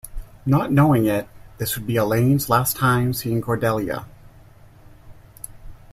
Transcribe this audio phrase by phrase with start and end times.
[0.47, 1.27] Not knowing it,
[1.59, 4.07] this would be Elaine's last time seeing Cordelia.